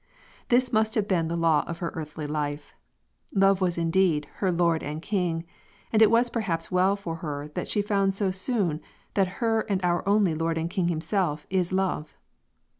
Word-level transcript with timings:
This 0.47 0.73
must 0.73 0.95
have 0.95 1.07
been 1.07 1.27
the 1.27 1.35
law 1.37 1.63
of 1.67 1.77
her 1.77 1.91
earthly 1.93 2.25
life. 2.25 2.73
Love 3.35 3.61
was 3.61 3.77
indeed 3.77 4.27
"her 4.37 4.51
Lord 4.51 4.81
and 4.81 4.99
King"; 4.99 5.45
and 5.93 6.01
it 6.01 6.09
was 6.09 6.31
perhaps 6.31 6.71
well 6.71 6.95
for 6.95 7.17
her 7.17 7.49
that 7.49 7.67
she 7.67 7.83
found 7.83 8.15
so 8.15 8.31
soon 8.31 8.81
that 9.13 9.27
her 9.43 9.61
and 9.69 9.79
our 9.83 10.01
only 10.09 10.33
Lord 10.33 10.57
and 10.57 10.71
King 10.71 10.87
Himself 10.87 11.45
is 11.51 11.71
Love. 11.71 12.15